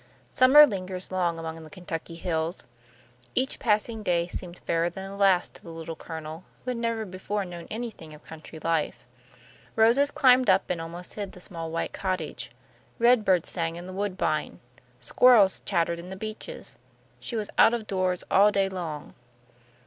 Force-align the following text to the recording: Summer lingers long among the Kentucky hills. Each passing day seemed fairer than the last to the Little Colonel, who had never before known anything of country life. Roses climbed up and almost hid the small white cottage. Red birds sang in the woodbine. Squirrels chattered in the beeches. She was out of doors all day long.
Summer 0.31 0.65
lingers 0.65 1.11
long 1.11 1.37
among 1.37 1.61
the 1.63 1.69
Kentucky 1.69 2.15
hills. 2.15 2.65
Each 3.35 3.59
passing 3.59 4.01
day 4.01 4.25
seemed 4.25 4.57
fairer 4.57 4.89
than 4.89 5.11
the 5.11 5.15
last 5.15 5.53
to 5.53 5.61
the 5.61 5.69
Little 5.69 5.95
Colonel, 5.95 6.43
who 6.65 6.71
had 6.71 6.77
never 6.79 7.05
before 7.05 7.45
known 7.45 7.67
anything 7.69 8.11
of 8.11 8.23
country 8.23 8.57
life. 8.57 9.05
Roses 9.75 10.09
climbed 10.09 10.49
up 10.49 10.67
and 10.71 10.81
almost 10.81 11.13
hid 11.13 11.33
the 11.33 11.39
small 11.39 11.69
white 11.69 11.93
cottage. 11.93 12.49
Red 12.97 13.23
birds 13.23 13.51
sang 13.51 13.75
in 13.75 13.85
the 13.85 13.93
woodbine. 13.93 14.59
Squirrels 14.99 15.59
chattered 15.65 15.99
in 15.99 16.09
the 16.09 16.15
beeches. 16.15 16.77
She 17.19 17.35
was 17.35 17.51
out 17.59 17.75
of 17.75 17.85
doors 17.85 18.23
all 18.31 18.51
day 18.51 18.69
long. 18.69 19.13